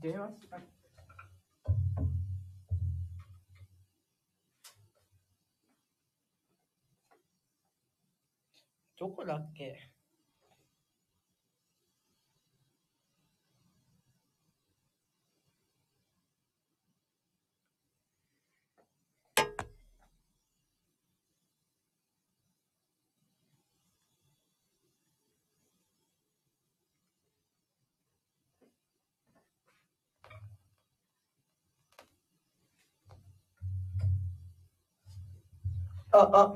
[0.00, 0.58] 電話した
[8.98, 9.93] どこだっけ？
[36.14, 36.54] あ、あ、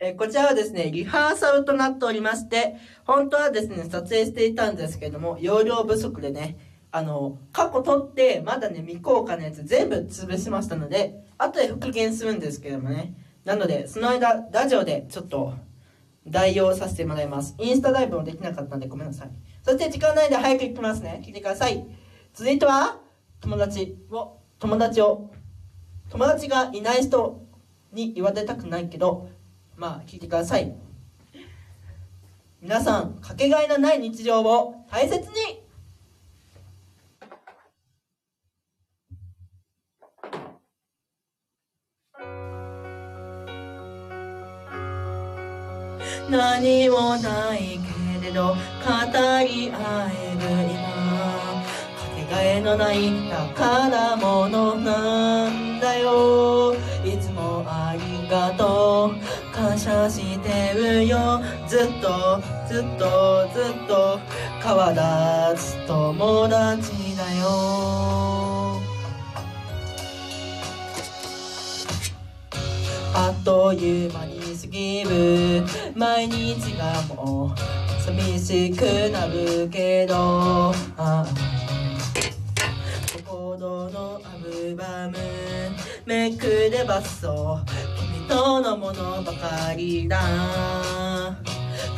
[0.00, 6.58] えこちらはですね、リハーサルとなっておりまして、本当はですね、撮影していたんですけども、容量不足でね、
[6.90, 13.14] あの、過去撮って、まだね、未公開のやつ全部潰しましたので、後で復元するんですけどもね。
[13.44, 15.54] なので、その間、ラジオでちょっと、
[16.26, 17.54] 代用させてもらいます。
[17.58, 19.30] インスタライブもできなかったんでごめんなさい。
[19.62, 21.22] そして時間ないで早く行きますね。
[21.24, 21.86] 聞いてください。
[22.34, 23.00] 続いては、
[23.40, 25.30] 友達を、友達を、
[26.10, 27.47] 友達がいない人
[27.92, 29.28] に言われたくないけど、
[29.76, 30.74] まあ聞いてください。
[32.60, 35.62] 皆さん、かけがえのない日常を大切に。
[46.30, 47.78] 何もない
[48.20, 51.64] けれど語り合える今。
[51.96, 56.74] かけがえのない宝物なんだよ。
[58.28, 59.54] ありがとう。
[59.54, 61.40] 感謝してるよ。
[61.66, 64.20] ずっとずっとずっと。
[64.62, 68.78] 変わらず友達だよ。
[73.14, 75.64] あっという間に過ぎる。
[75.96, 80.74] 毎日がもう寂しくなるけど。
[83.24, 85.16] 心のアルバム。
[86.04, 87.87] めくればそう。
[88.28, 90.20] 君とのものばかりだ。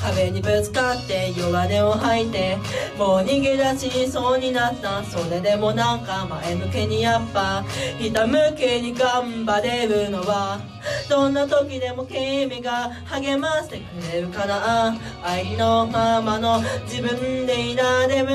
[0.00, 2.56] 壁にぶつかって弱音を吐いて
[2.96, 5.02] もう逃げ出しそうになった。
[5.02, 7.62] それでもなんか前向きにやっぱ
[7.98, 10.60] ひたむきに頑張れるのは
[11.08, 14.94] どんな時でも君が励ましてくれるから。
[15.22, 18.26] 愛のままの自分でいられる。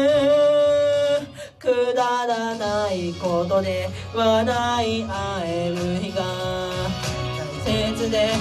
[1.57, 6.64] くだらないことで笑い合える日が
[8.09, 8.31] で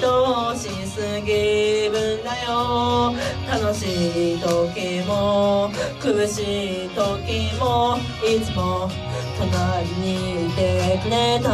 [0.00, 3.14] 愛しすぎるんだよ。
[3.48, 5.70] 楽しい時も
[6.00, 8.90] 苦しい時もいつも
[9.38, 11.48] 隣にいてくれた。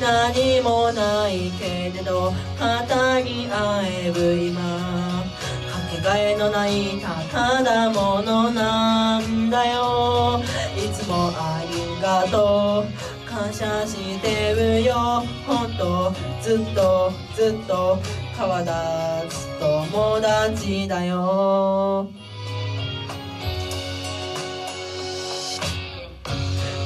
[0.00, 2.32] 何もないけれど語
[3.24, 4.60] り合える今
[5.70, 10.42] かけがえのない宝物なんだよ。
[10.76, 13.01] いつもありがとう。
[13.42, 14.94] 感謝してるよ。
[15.44, 17.98] ほんとずっとずっと
[18.38, 22.08] 変わらず友達だよ。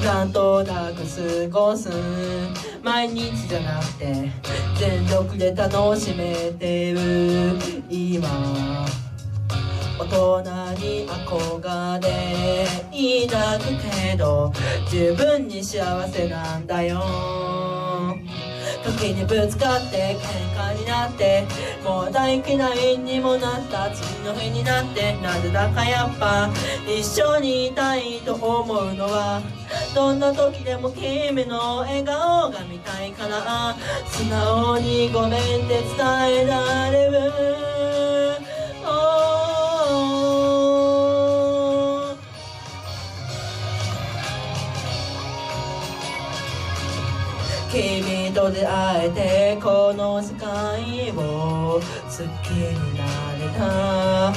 [0.02, 1.90] なんとなく過ごす。
[2.82, 4.32] 毎日じゃなくて
[4.78, 7.58] 全力で楽しめてる。
[7.90, 8.26] 今
[9.98, 10.42] 大人
[10.78, 12.66] に憧れ
[13.28, 13.64] 抱く
[14.10, 14.52] けど
[14.90, 17.02] 十分に幸せなんだよ。
[18.84, 21.44] 時にぶつかって喧嘩になって
[21.82, 26.48] もう大嫌いにもなった次の日になってなぜだかやっぱ
[26.86, 29.42] 一緒にいたいと思うのは
[29.94, 33.74] どんな時でも君の笑顔が見たいから
[34.06, 37.75] 素直にごめんって伝えられる。
[48.36, 51.80] と出会えてこの世界を好
[52.44, 53.02] きにな
[53.40, 54.30] れた。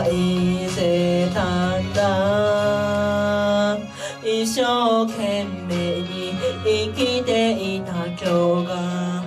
[0.00, 3.76] 愛せたんだ。
[4.24, 6.32] 一生懸命に
[6.64, 8.24] 生きていた今日
[8.66, 9.22] が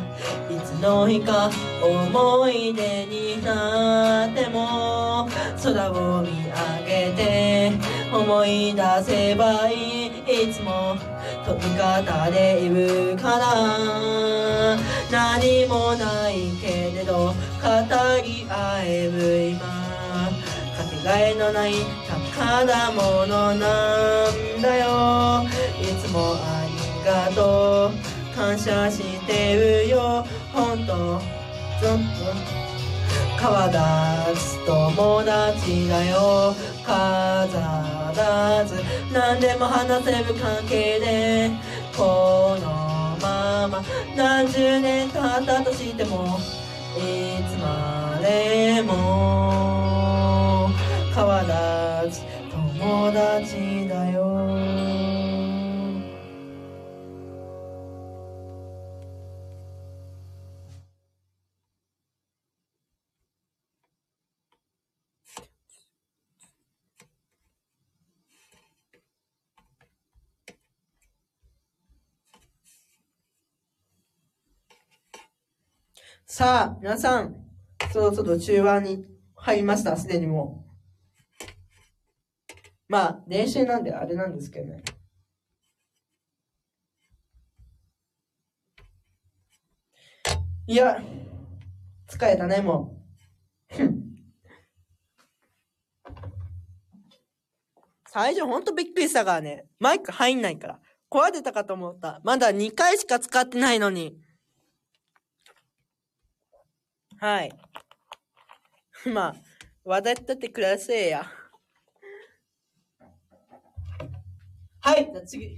[0.50, 1.52] いつの日か
[1.84, 5.30] 思い出になっても
[5.62, 6.56] 空を見上
[6.88, 7.72] げて
[8.12, 10.48] 思い出せばいい。
[10.50, 10.98] いつも
[11.48, 14.78] 飛び方でいるから。
[15.10, 17.34] 何もないけれど語
[18.22, 19.60] り合える今。
[19.62, 21.76] かけがえのない
[22.38, 25.46] 宝物なんだよ。
[25.82, 28.36] いつもありがとう。
[28.36, 30.26] 感謝してるよ。
[30.54, 31.18] 本当
[31.80, 32.68] ずっと。
[33.42, 33.78] 川立
[34.42, 36.54] つ友達だよ。
[36.86, 38.76] 飾らず
[39.12, 41.52] 何でも話せる関係で
[41.96, 43.84] このまま
[44.16, 46.38] 何十年経ったとしても
[46.98, 50.70] いつまでも
[51.16, 52.22] 変わらず
[52.80, 54.67] 友達だよ。
[76.30, 77.38] さあ、皆さん、
[77.94, 80.66] そろそろ中盤に入りました、すでにも
[81.40, 81.44] う。
[82.90, 84.84] まあ、練習なんであれなんですけどね。
[90.68, 91.02] いや、
[92.10, 93.00] 疲れたね、も
[93.72, 93.76] う。
[98.12, 99.70] 最初ほんとびっくりしたからね。
[99.80, 100.82] マイク入んないから。
[101.10, 102.20] 壊れたかと思った。
[102.26, 104.27] まだ2回しか使ってないのに。
[107.20, 107.52] はい。
[109.14, 109.36] まあ、
[109.84, 111.26] 話題立ってくださいや。
[114.80, 115.58] はい、じゃあ次。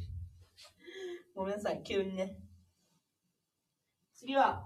[1.36, 2.38] ごめんなさい、急にね。
[4.14, 4.66] 次は、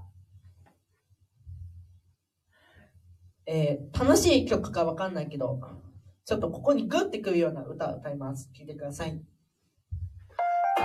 [3.46, 5.60] えー、楽しい曲かわかんないけど、
[6.26, 8.50] ちょっとここにグッてくるような歌を歌います。
[8.54, 9.33] 聴いてください。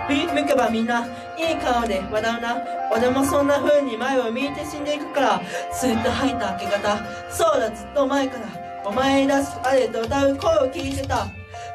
[0.06, 1.06] 振り向けばみんな
[1.36, 2.56] いい顔で笑うな。
[2.90, 5.42] 俺もそんな風に前を向いて死んでいくから。
[5.72, 6.98] スーッと吐いた明け方。
[7.30, 8.46] そうだずっと前から。
[8.84, 11.26] お前らしくあれと歌う声を聞いてた。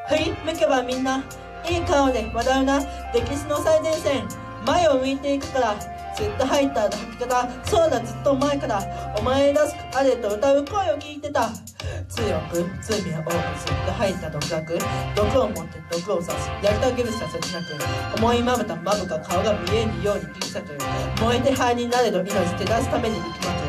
[0.08, 1.22] 振り向けばみんな
[1.68, 2.80] いい顔で笑うな。
[3.12, 4.28] 歴史の最前線。
[4.66, 5.76] 前を向いていくから。
[6.14, 6.82] ずっと入った。
[6.82, 9.14] 吐き方そうだずっと前から。
[9.18, 11.50] お前らしくあれと歌う声を聞いてた。
[12.08, 14.78] 強く罪を多くずっと吐いた独学。
[15.16, 16.50] 毒を持って毒を刺す。
[16.62, 17.74] やりたげるさせなく
[18.16, 20.78] 思いまぶたまぶか顔が見えぬように切り裂く
[21.20, 23.63] 燃えて灰になれど命手出すために生きまく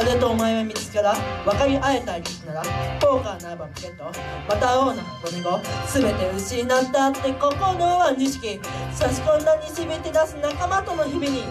[0.00, 1.12] 俺とお前は見つから
[1.44, 2.62] 分かり合えたりなら
[3.00, 4.04] ポーカーならばポケット。
[4.48, 5.60] また会おうな5年後
[5.92, 8.60] 全て失ったって心は錦
[8.92, 11.42] 差し込んだ西日て出す仲間との日々に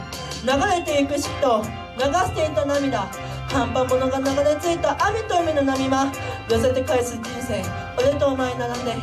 [0.47, 1.61] 流れていく嫉妬。
[1.97, 3.11] 流していた涙。
[3.49, 6.11] 半端者が流れ着いた雨と海の波間。
[6.49, 7.61] 寄せて返す人生。
[7.97, 8.97] 俺とお前並んでよ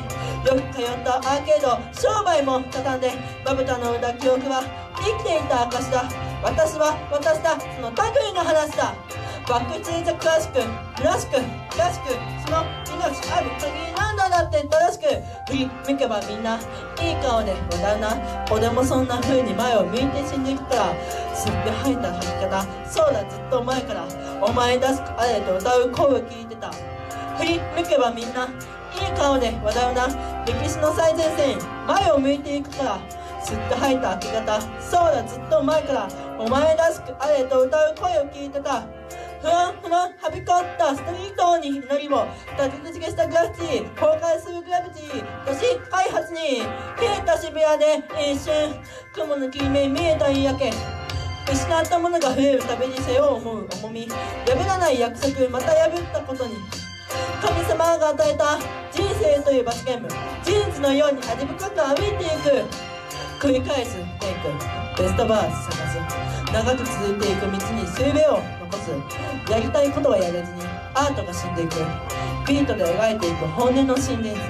[0.55, 1.77] く通ったアーケード。
[1.93, 3.13] 商売も畳んで
[3.45, 4.63] まぶたの裏記憶は
[4.97, 6.09] 生きていた証だ。
[6.43, 8.95] 私は私だその類の話だ。
[9.49, 10.59] バックツイート詳しく
[11.05, 11.37] らしく
[11.77, 12.09] らしく
[12.45, 16.59] その命ある限りなんだだって正しく振り向けばみんな
[17.01, 18.17] いい顔で笑うな
[18.51, 20.95] 俺もそんな風に前を向いて死んでいくから
[21.35, 22.65] 吸って吐いた吐き方。
[22.89, 24.07] そうだずっと前から。
[24.41, 26.71] お前らしくあれと歌う声を聞いてた。
[27.37, 30.07] 振り向けばみんないい顔で笑うな。
[30.47, 32.99] 歴史の最前線前を向いていくから。
[33.45, 34.61] 吸って吐いた明け方。
[34.81, 36.09] そうだずっと前から。
[36.39, 38.85] お前らしくあれと歌う声を聞いてた。
[39.45, 42.25] ふわんふわんはびこったストリートに祈りを
[42.57, 46.65] 立て付けしたグラフィティ崩壊するグラビティ都市開発に
[46.97, 48.81] 冷えた渋谷で一瞬
[49.13, 50.73] 雲の切り目見えた言い訳
[51.53, 56.55] 失ったものが増えるたびに背負う思う重み破らない約束また破ったことに
[57.45, 58.57] 神様が与えた
[58.91, 60.09] 人生という罰ゲーム
[60.43, 64.35] ジーンズのように味深く歩いていく繰り返すテイ
[64.97, 66.35] クベストバース探す。
[66.55, 68.79] 長く続いていく道に数秒を残
[69.47, 69.51] す。
[69.51, 70.63] やりたいことはやれずに
[70.95, 71.77] アートが死んでいく。
[72.47, 73.47] ビートで描いていく。
[73.47, 74.41] 本音の心電図。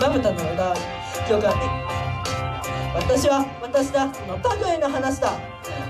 [0.00, 0.74] まぶたの裏
[1.26, 1.54] 記憶が
[2.94, 4.12] 私は私だ。
[4.12, 5.32] その類の話だ。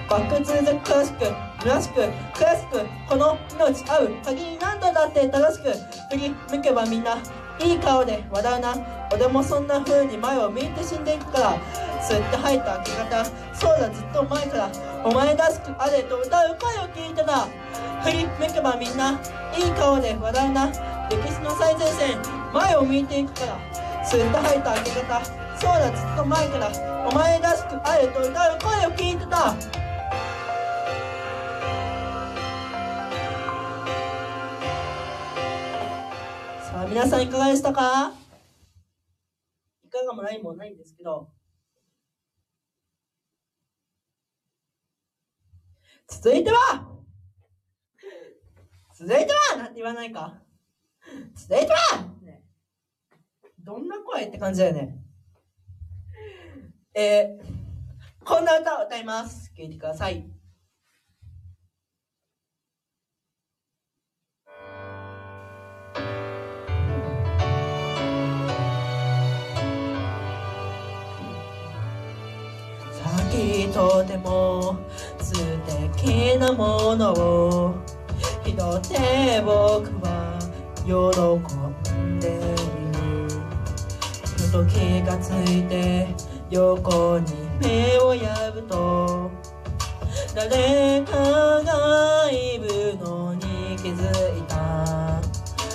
[0.08, 1.26] バックツーザクラシック。
[1.60, 2.86] 虚しく悔しく。
[3.08, 4.10] この命合う。
[4.24, 5.70] 限り何度だって正しく。
[6.10, 7.18] 振り向けばみんな
[7.60, 8.74] いい顔で笑うな
[9.12, 11.58] 俺もそんな風に前を向いて死んでいくから
[12.00, 13.24] 吸って吐いた明け方
[13.54, 14.70] そうだずっと前から
[15.04, 17.46] お前らしくあれと歌う声を聞いてた
[18.04, 19.18] 振り向けばみんな
[19.56, 20.66] いい顔で笑うな
[21.10, 22.18] 歴史の最前線
[22.52, 23.88] 前を向いていくから。
[24.08, 25.24] 吸って吐いた明け方
[25.60, 26.70] そうだずっと前から
[27.06, 29.87] お前らしくあれと歌う声を聞いてた。
[36.88, 38.14] 皆さんいかがでしたか？
[39.84, 41.28] いかがもないもないんですけど、
[46.08, 46.88] 続いては！
[48.96, 49.58] 続いては！
[49.58, 50.38] なんて言わないか。
[51.36, 51.76] 続いては、
[52.22, 52.42] ね、
[53.58, 54.96] どんな声って感じだよね。
[56.94, 59.52] えー、こんな歌を歌います。
[59.54, 60.37] 聴いてください。
[73.78, 74.76] とても
[75.20, 75.34] 素
[75.94, 77.74] 敵なものを。
[78.44, 80.36] 拾って僕は
[80.84, 80.90] 喜
[81.94, 82.56] んでいる。
[84.36, 86.08] ふと気がついて
[86.50, 87.26] 横に
[87.60, 89.30] 目をやぶと。
[90.34, 91.12] 誰か
[91.62, 95.22] がいるのに気づいた。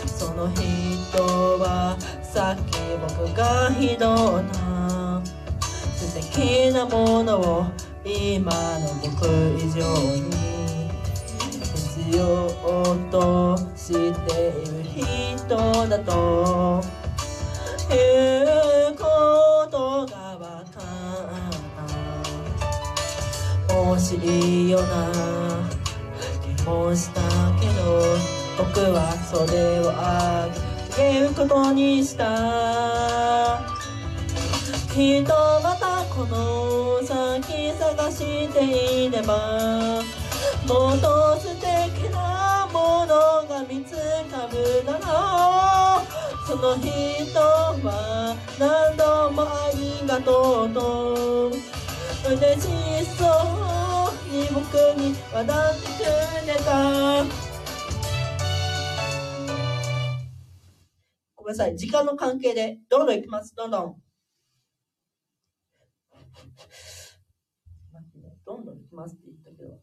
[0.06, 1.24] その人
[1.58, 4.64] はさっき僕が拾った
[5.96, 7.66] 素敵なものを
[8.06, 9.26] 今の僕
[9.58, 9.80] 以上
[10.14, 10.24] に
[11.74, 12.22] 必要
[13.10, 14.84] としている
[15.48, 16.84] 人だと
[17.90, 17.96] い
[18.90, 19.04] うこ
[19.72, 20.66] とが分かっ
[23.68, 23.74] た。
[23.74, 24.88] 惜しいような
[26.58, 27.22] 気もした
[27.60, 27.82] けど
[28.58, 30.50] 僕はそれをあ
[30.98, 33.73] げることにした。
[34.94, 35.34] きっと
[35.64, 40.04] またこの先探していれば
[40.68, 43.96] もっと素敵なものが見つ
[44.30, 51.52] かるだろうその人は何度もありがとうと。
[52.26, 57.24] 嬉しそうに僕に笑ってくれた。
[61.36, 63.54] ごめんなさい時間の関係でどんどんいきます。
[63.56, 64.04] どんどん
[67.92, 69.80] 待ってねどんどんいきますって言ったけど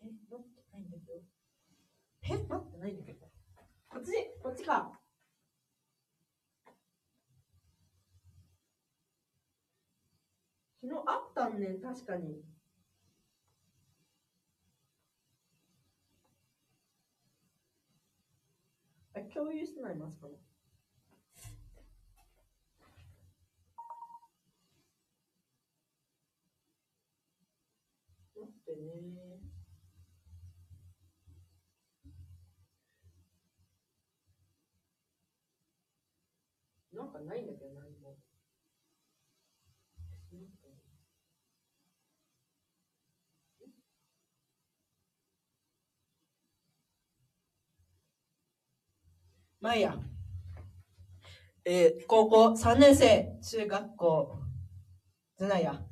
[0.00, 1.22] え待ってないんだけど
[2.30, 3.26] え待ってないんだけど。
[3.88, 4.92] こっちこっちか。
[10.80, 12.42] 昨日あったんねん確かに。
[19.18, 20.34] あ共有してないますかね
[28.36, 29.28] 待ってね
[36.92, 38.16] なんかないんだけど何も。
[49.60, 49.96] まあいいや。
[51.64, 54.38] えー高校3年生、中学校、
[55.38, 55.82] じゃないや。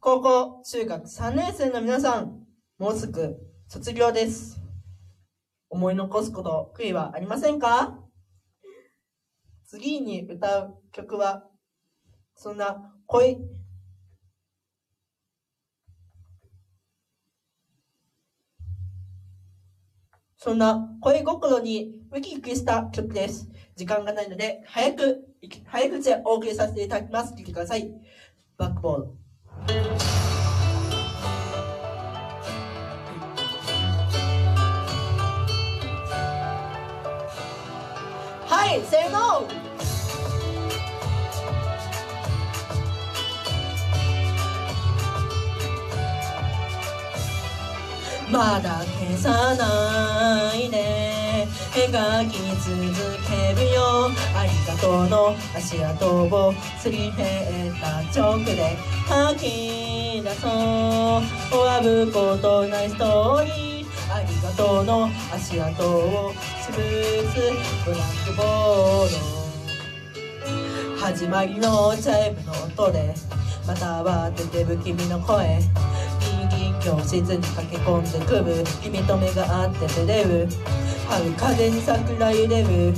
[0.00, 2.44] 高校、中学3年生の皆さん、
[2.78, 3.36] もうすぐ
[3.68, 4.60] 卒業です。
[5.70, 8.05] 思い残すこと、悔いはありませんか？
[9.66, 11.44] 次に歌う曲は、
[12.36, 13.38] そんな恋、
[20.36, 23.48] そんな恋心にウキウキした曲です。
[23.74, 25.24] 時間がないので、早く、
[25.66, 27.34] 早口でお送りさせていただきます。
[27.34, 27.90] 聞いてください。
[28.56, 29.25] バックボール。
[38.66, 39.46] はい、せーの。
[48.28, 52.74] まだ消さないで描き続
[53.28, 54.10] けるよ。
[54.34, 61.22] ありがとうの足跡をすり減った直で吐き出そう。
[61.52, 63.75] 終わることないストーリー。
[64.08, 64.84] ありがとう。
[64.84, 66.36] の足跡を潰
[66.72, 67.40] す
[67.84, 70.96] ブラックボード。
[71.00, 73.14] 始まりのチャイムの音で。
[73.66, 75.60] また慌ててる君の声。
[76.84, 80.46] 教室に駆け込んでくる君と目が合って照れる。
[81.08, 82.94] 春風に桜揺れる。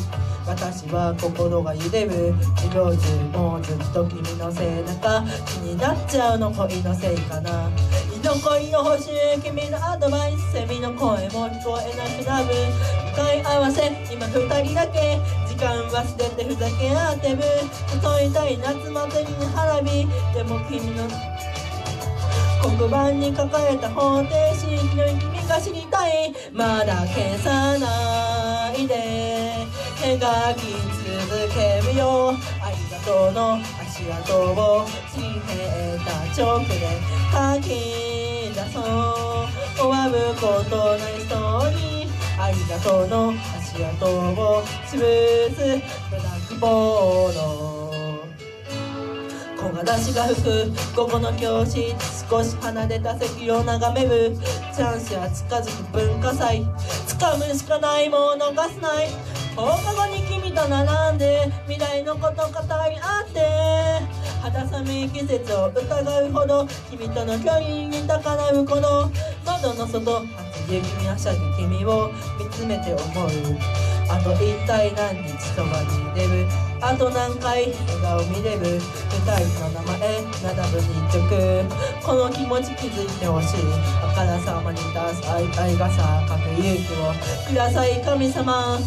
[0.46, 2.34] 私は心が揺れる。
[2.56, 2.98] 授業中
[3.32, 5.24] もずっと君の背中。
[5.46, 7.70] 気になっちゃうの恋のせいかな。
[8.28, 9.08] 残りの星
[9.40, 12.46] 君のアドバイスセミの声も聞こえなくなる
[13.12, 15.18] 向かい合わせ今二人だけ
[15.48, 17.36] 時間忘れてふざけ合ってる
[18.20, 21.08] 誘いたい夏祭りに花火でも君の
[22.76, 29.54] 黒板に書かれた方程式の君が知りたいまだ消さないで
[30.02, 30.72] 描き
[31.08, 34.86] 続けるよありがとうの足跡を
[36.32, 36.74] すり減った直で
[37.32, 37.68] 書き
[38.54, 38.82] 出そう
[39.76, 42.08] 終わることないストーリー
[42.40, 44.98] ありがとうの足跡を潰
[45.54, 45.56] す。
[46.10, 47.38] ブラックボード
[49.56, 50.46] 木が出しが吹く
[50.96, 51.94] 午後の教室
[52.30, 54.36] 少し離れた席を眺める
[54.74, 56.62] チャンスは近づく文化祭
[57.18, 59.08] 掴むしかないもの逃すない。
[59.56, 64.17] 放課後に君と並んで未来のこと語り合って。
[64.42, 69.10] 肌寒い季節を疑うほど君との距離に高らうこの
[69.44, 73.28] 窓の外初雪にはしゃ君を見つめて思う。
[74.10, 76.46] あと一体何日そばに出る？
[76.80, 78.80] あと何回笑顔見れる？
[78.80, 81.68] 二人の名前並ぶ日直
[82.02, 83.58] この気持ち気づいてほしい。
[84.02, 84.82] あからさまに出
[85.14, 85.30] す
[85.60, 87.12] 愛がさかく勇気を
[87.52, 88.00] ください。
[88.02, 88.78] 神様。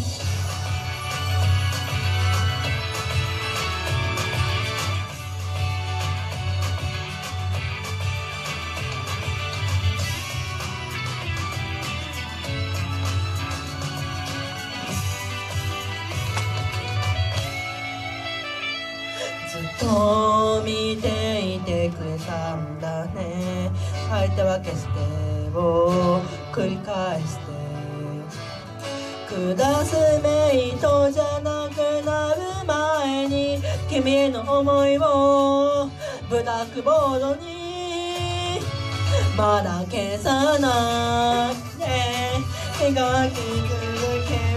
[24.36, 24.90] たわけして
[25.56, 26.20] を
[26.52, 27.52] 繰り返して。
[29.32, 30.28] 下すメ
[30.74, 35.88] イトじゃなくなる前に君への思いを
[36.28, 38.60] ブラックボードに。
[39.36, 41.86] まだ消さなくて
[42.78, 43.40] 手がきくる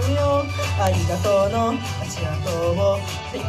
[0.04, 0.44] 君を。
[0.78, 1.72] ありがとうの。
[2.02, 2.98] 足跡を
[3.32, 3.46] 水平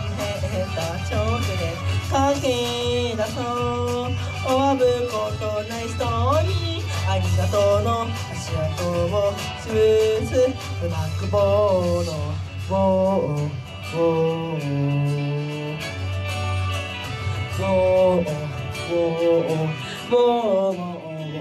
[0.66, 1.76] したチョークで
[2.10, 2.44] 書き
[3.18, 3.38] 出そ
[4.08, 4.27] う。
[4.48, 5.98] 飛ぶことない人
[6.48, 10.32] にありがとうの足跡をスース
[10.82, 14.63] ブラックボードウォーウォー
[17.58, 18.32] ウォーウォー
[18.88, 21.36] ウォーウ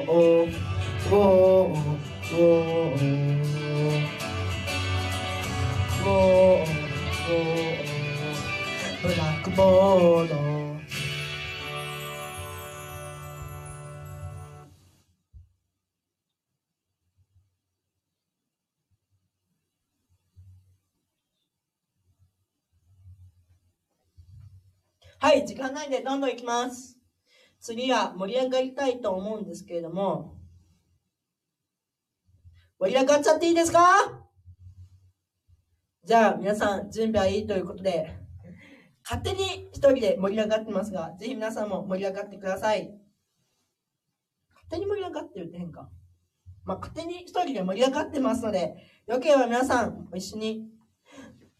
[1.06, 1.78] ォー
[2.16, 3.06] ウォーウ
[9.02, 10.65] ブラックボード
[25.26, 26.96] はい、時間ないんでどんどんいきます。
[27.58, 30.36] 次は盛り上がりたいと思うんですけれども、
[32.78, 33.80] 盛り上がっちゃっていいですか？
[36.04, 38.16] じゃあ皆さん準備はいいということで、
[39.02, 42.82] 勝手に一人で盛り上がってますが、ぜひ皆さんも盛り上がってください。
[44.54, 45.90] 勝手に盛り上がってるって変か。
[46.64, 48.76] まあ、勝手に一人で盛り上がってますので、
[49.08, 50.68] よければ皆さん一緒に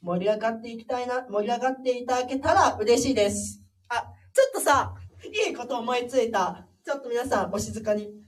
[0.03, 3.63] 盛り上がっていきたいな、盛り上がっていただけたら嬉しいです。
[3.89, 3.97] あ、
[4.33, 4.95] ちょっとさ、
[5.49, 6.67] いいこと思いついた。
[6.85, 8.26] ちょっと皆さんお静かに。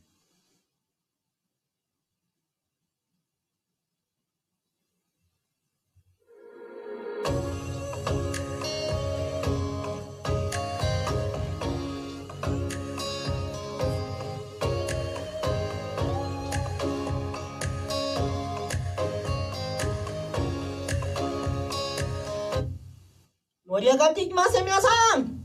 [23.78, 25.38] 盛り上がっていきますよ、皆さん。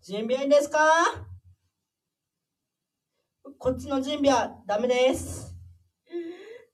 [0.00, 0.78] 準備はいいですか？
[3.58, 5.52] こっちの準備はダメです。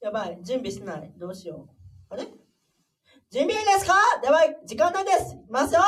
[0.03, 1.11] やばい、準備してない。
[1.19, 1.67] どうしよ
[2.11, 2.13] う。
[2.13, 2.27] あれ？
[3.31, 3.95] 準備はいいですか？
[4.23, 5.35] やばい、時間ないです。
[5.35, 5.81] いきますよ。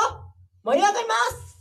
[0.62, 1.54] 盛り上がります。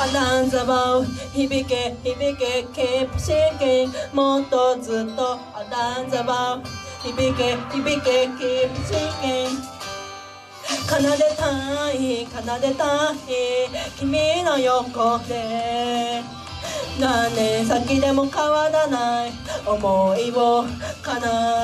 [0.00, 4.14] アナンザバウ響け響けケープシーキン。
[4.14, 6.62] もっとずっとアナンザバウ
[7.02, 9.75] 響け響けケープシーキン。
[10.86, 13.16] 奏でたい奏でたい
[13.98, 16.22] 君の横で。
[16.98, 19.32] 何年先でも変わらない
[19.66, 21.20] 思いを奏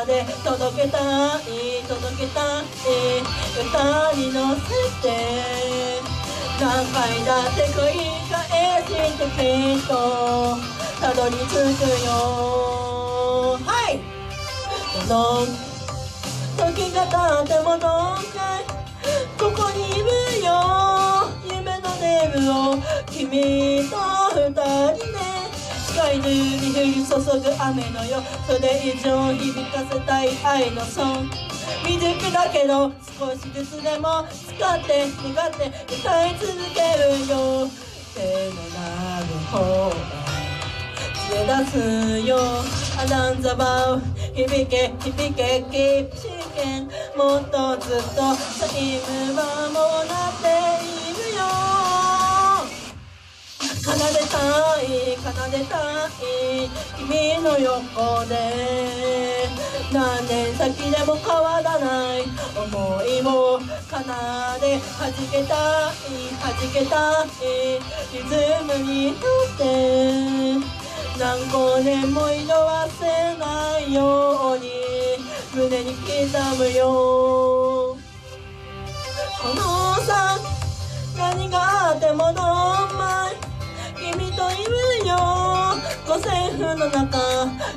[0.07, 2.65] で届けたい届けたい
[3.59, 4.61] 歌に乗せ
[5.01, 6.03] て。
[6.61, 7.99] 何回だって繰り
[8.31, 9.91] 返してきっと
[11.01, 13.59] たどり着くよ。
[13.65, 13.99] はい。
[15.09, 15.47] どん
[16.57, 18.72] どん時が経ってもどんか
[22.49, 22.77] を
[23.11, 23.97] 君と
[24.37, 25.19] 二人で
[25.87, 31.31] スカイ中に降り注ぐ雨のよそれ以上響かせたい愛のソン
[31.85, 37.69] 未熟だけど少しずつでも使って願って歌い続けるよ。
[38.15, 39.95] 手のなる方が
[41.31, 42.31] 連れ出すよ。
[43.01, 44.03] アナンザバウ。
[44.35, 48.15] 響け響けキープし見もっとずっと
[48.61, 48.99] タイ
[49.31, 50.47] ムはもうなって
[50.85, 51.02] いる。
[53.83, 53.99] 奏で
[54.31, 59.49] たい奏でたい君の横で
[59.93, 62.23] 何年先でも変わらない
[62.57, 63.99] 思いを奏
[64.61, 65.99] で弾けたい
[66.41, 67.27] 弾けたい
[68.13, 68.31] リズ
[68.65, 69.61] ムに乗って
[71.19, 74.71] 何個年も色あせないように
[75.55, 76.09] 胸に刻
[76.57, 77.97] むよ。
[79.43, 80.39] このさ
[81.19, 82.35] 何があってもどん
[82.97, 83.22] ま
[86.75, 87.19] の中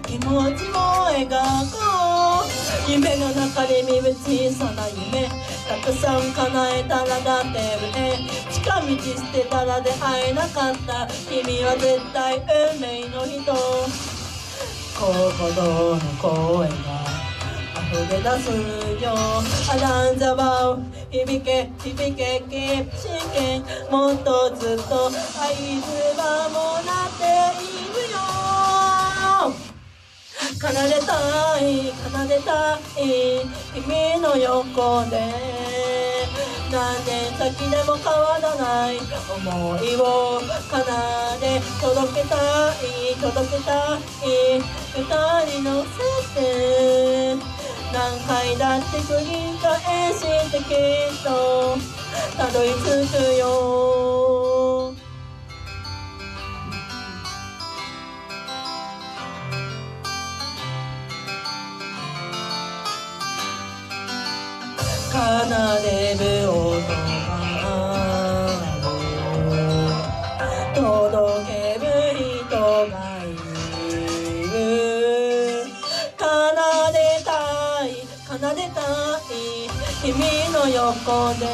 [0.07, 0.21] 気持
[0.55, 1.27] ちも描
[1.71, 2.45] こ
[2.87, 5.29] う夢の中で見る小さな夢
[5.67, 7.59] たくさん叶えたらだって
[7.93, 8.15] 上
[8.51, 13.53] 近道捨てたら出会えなかった君は絶対運命の人
[14.95, 16.73] 心の声が
[17.91, 18.45] 溢れ出す
[19.03, 19.11] よ
[19.71, 25.13] アランザバー響け響けキープ真剣もっとずっと合図
[26.17, 26.55] はも
[26.85, 27.23] なって
[27.61, 27.64] いるよ
[30.59, 30.73] 奏で
[31.05, 33.41] たい奏でたい
[33.73, 35.19] 君の横で
[36.71, 40.77] 何年先でも変わらない思いを奏
[41.39, 42.35] で届けた
[42.73, 43.99] い届けたい
[44.95, 45.03] 二
[45.51, 47.35] 人乗せて
[47.93, 51.77] 何回だって繰り返してきっと
[52.37, 53.84] たどり着くよ
[80.95, 81.45] の横で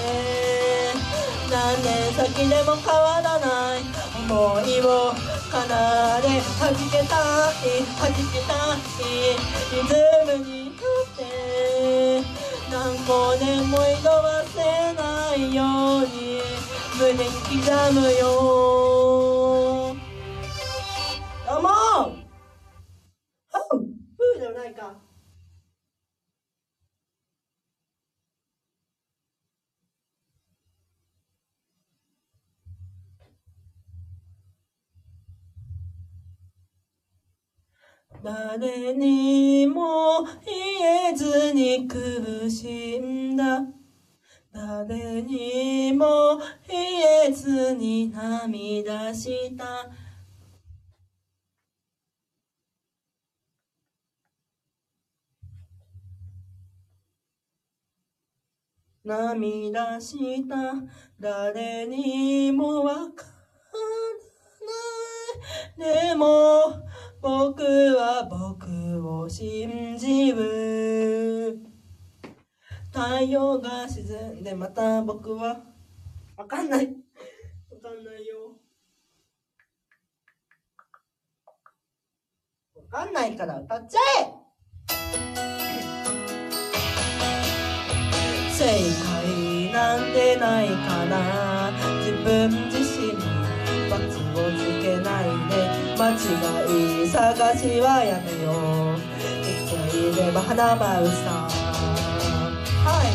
[1.50, 3.82] 何年先でも変わらない。
[4.30, 4.30] 思
[4.62, 4.80] い。
[4.82, 5.14] を
[5.52, 5.68] 奏で
[6.60, 7.16] 弾けた
[7.52, 7.74] い。
[8.00, 9.06] 弾けたい。
[9.72, 9.92] リズ
[10.26, 11.20] ムに乗って
[12.72, 12.76] 何
[13.06, 14.58] 個年も色褪せ
[14.94, 15.00] な
[15.36, 15.56] い。
[15.56, 15.64] よ
[15.98, 16.42] うに
[17.00, 18.22] 胸に刻むよ
[21.48, 21.68] どうも
[24.18, 24.74] ふうではない。
[24.74, 25.11] か
[38.24, 43.62] 誰にも言えずに苦しんだ。
[44.54, 49.90] 誰にも言えずに涙した。
[59.04, 60.56] 涙した。
[61.20, 63.12] 誰にもわからない。
[65.78, 66.82] でも
[67.22, 71.60] 僕は僕を信じる。
[72.92, 74.06] 太陽が沈
[74.40, 75.62] んでまた僕は。
[76.36, 76.86] わかんない。
[76.86, 76.92] わ
[77.82, 78.58] かんないよ。
[82.76, 84.42] わかんないから歌っちゃえ。
[88.52, 91.41] 正解なんてないから
[96.12, 96.16] 違
[97.04, 98.52] い探しはやめよ
[98.96, 99.00] う。
[99.44, 99.48] 生
[99.88, 101.48] きていれば花舞うさ。
[102.84, 103.12] はい。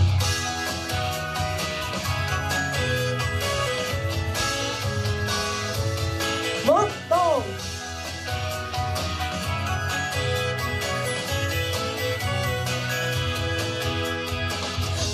[6.66, 7.14] もっと。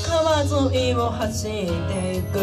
[0.09, 0.43] 川
[0.73, 1.51] 沿いを走っ
[1.89, 2.37] ていく。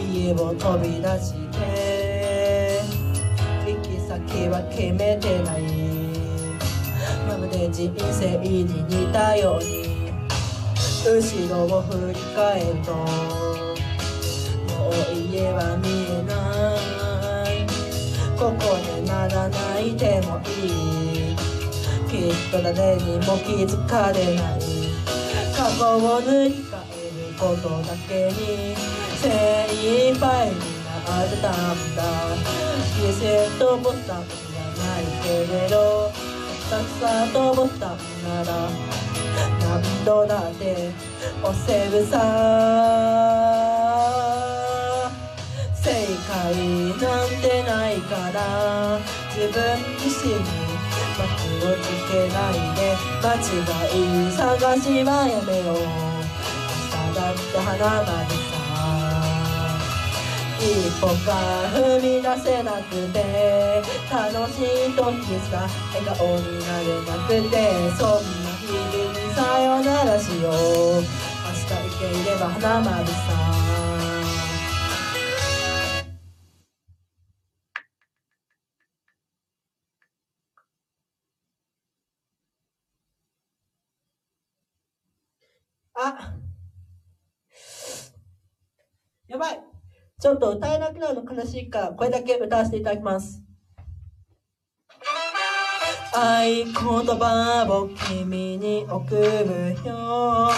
[0.00, 1.77] 家を飛び出して。
[4.48, 5.62] は決めてない。
[7.26, 10.12] まるで人生に似たように
[11.04, 13.04] 後ろを振り返るとも
[14.90, 16.32] う家は見えな
[17.48, 17.66] い。
[18.38, 20.48] ここでなら泣いてもい
[21.32, 21.36] い。
[22.08, 24.58] きっと誰にも気づかれない。
[25.56, 28.76] 過去を塗り替えることだけに
[29.16, 29.24] 精
[30.12, 30.77] 一杯に
[31.08, 31.52] なったん
[31.96, 32.02] だ
[33.00, 34.24] リセットボタンは
[34.76, 36.12] ないけれど
[36.68, 38.68] たくさんとボタンなら
[39.58, 40.90] 何度だって
[41.42, 42.18] 押せるさ。
[45.74, 45.86] 正
[46.28, 46.52] 解
[47.00, 48.36] なんてないから
[49.34, 49.56] 自分
[49.98, 50.38] 自身に
[51.16, 51.24] 罰
[51.64, 52.78] をつけないで
[53.22, 53.40] 間違
[53.94, 55.76] い探しはやめよう。
[55.78, 58.37] 明日だって花まで
[60.60, 65.00] 一歩が踏み出せなくて楽しい時
[65.50, 67.54] さ笑顔になれなくて
[67.96, 70.52] そんな日々にさよならしよう。
[71.48, 73.14] 明日生けいれば花までさ
[86.00, 86.34] あ
[89.28, 89.60] やばい
[90.28, 93.42] ちょっと歌えなくなるの悲しいから、これだけ歌わせていただきます。
[96.12, 100.50] 合言葉を君に送るよ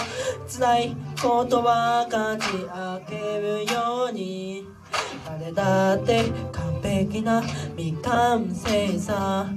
[0.45, 4.65] 辛いことは感じ上げるように
[5.25, 7.41] 誰だって完璧な
[7.77, 9.47] 未完成さ。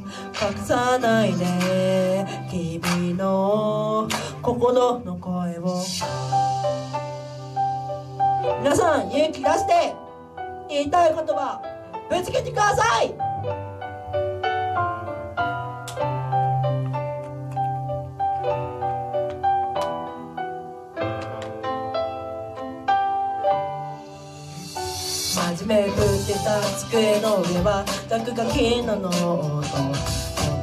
[0.41, 4.09] 隠さないで君の
[4.41, 5.83] 心の声を。
[8.61, 10.04] 皆さん勇気出して。
[10.69, 11.61] 言いたい言葉
[12.11, 13.15] ぶつけてください。
[25.35, 29.99] 真面目ぶってた机の上は落書きのノー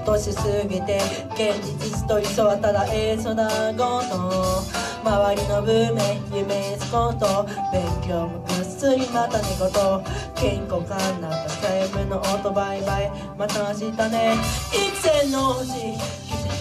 [0.05, 0.11] ト。
[0.13, 0.99] としすぎて
[1.33, 4.80] 現実と一緒はただ絵空ごと。
[5.03, 9.67] 周りの文明夢すこと勉強もぐっすりまた寝言
[10.35, 13.11] 健康感なったタイムの音バイバイ。
[13.37, 14.35] また明日ね。
[14.71, 15.97] 一線の星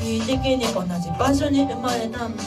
[0.00, 1.11] 奇跡的に同じ。
[1.18, 2.44] 場所に生まれたんだ。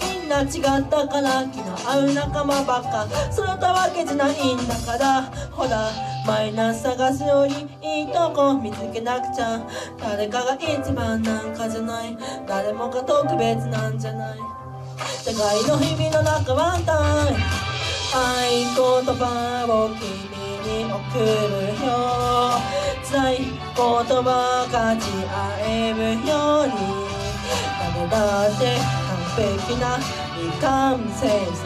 [0.00, 3.06] みんな違ったから気の合う仲間ばっか。
[3.30, 5.22] そのたわけじゃないんだから。
[5.52, 5.90] ほら
[6.26, 9.60] マイナス探すよりいいとこ見つけなくちゃ。
[10.00, 12.16] 誰かが一番なんかじゃない。
[12.46, 14.57] 誰もが特別なんじゃない。
[15.24, 16.92] 互いの日々の中ワンタ
[17.28, 17.38] イム
[18.14, 20.04] 愛言葉を君
[20.64, 21.24] に送る
[21.86, 21.88] よ
[23.04, 25.34] 辛い言葉勝ち合
[25.66, 26.72] えるように。
[27.80, 29.98] 誰だって完璧な
[30.36, 30.66] 未完
[31.16, 31.62] 成さ。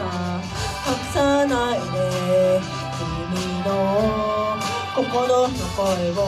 [0.85, 2.61] 隠さないで
[2.97, 3.01] 君
[3.65, 3.67] の
[4.95, 6.21] 心の声を。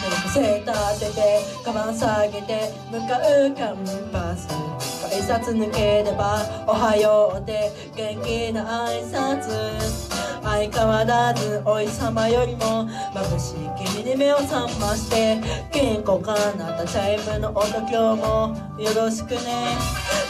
[0.00, 1.20] 寝癖立てて
[1.64, 3.76] カバン下げて向かうキャン
[4.12, 4.77] パス。
[5.10, 10.08] 挨拶抜ければおはようって元気な挨拶。
[10.42, 15.38] 相変わらずお日様よりも眩しい君に目を覚まして
[15.70, 19.76] 健康かなったチャイムの音今日もよろしくね。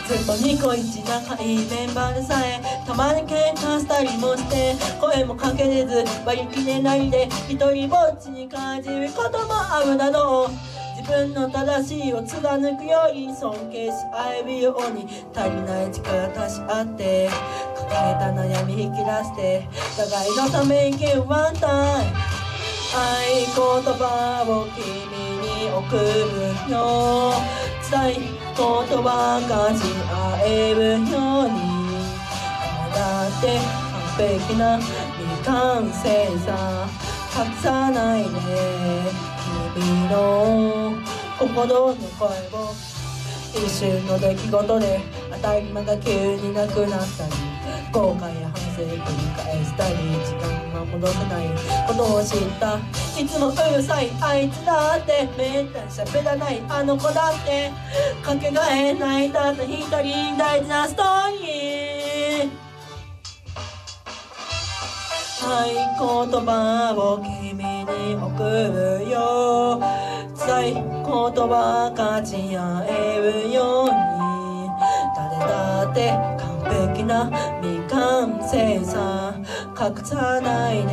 [0.08, 10.77] ずっとニコイチ仲いいメンバーでさえたまに喧嘩したりもして声もかけれず割り切れないで一人ぼっちに感じることもあるだろう。
[11.08, 17.30] 分の正しいを貫くように尊敬し合えるように足りない力足し合って
[17.74, 19.66] 抱えた悩み引き出して
[19.96, 22.12] 互いのためにワンタイム
[22.94, 24.84] 愛言葉を君
[25.40, 27.32] に送るよ
[27.90, 31.78] 辛い言葉がし合えるように。
[32.94, 33.58] だって
[34.18, 37.08] 完璧な未完成さ。
[37.38, 38.28] 隠さないで
[40.10, 40.96] の
[41.38, 42.74] 心の声を
[43.54, 45.00] 一瞬の出来事で
[45.32, 47.32] 当たり前が急になくなったり
[47.92, 48.98] 後悔や反省繰り
[49.36, 51.48] 返したり時間が戻せない。
[51.86, 52.78] ことを知った。
[53.20, 57.70] いつもうるさいあいつだってめったに喋らないあの子だって
[58.22, 62.50] かけがえないたった一人大事なストーリー。
[65.40, 69.47] はい言葉を君に送るよ
[70.58, 74.68] 辛い言葉勝ち合えるように
[75.14, 77.30] 誰だって完璧な
[77.62, 79.34] 未完成さ
[79.78, 80.88] 隠さないで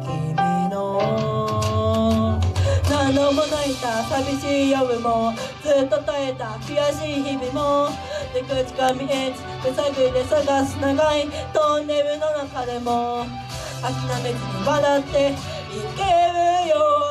[0.00, 0.34] 君
[0.70, 2.40] の
[2.88, 7.90] 何度も泣いた寂しい夜もずっと耐えた悔しい日々も
[8.32, 13.26] 出口が見えず手探りで探す長いトンネルの中でも
[13.82, 15.34] 諦めずに笑ってい
[15.94, 16.02] け
[16.64, 17.03] るよ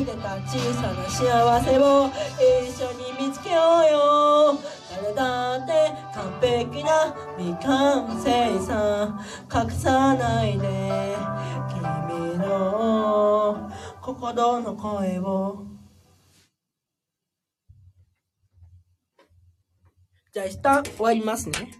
[0.00, 4.58] ありふれた小さな幸せを一緒に見つけようよ。
[4.88, 9.20] 誰だって完璧な未完成さ。
[9.52, 11.16] 隠さないで。
[11.68, 15.66] 君の心の声を。
[20.32, 21.79] じゃあ一旦終わりますね。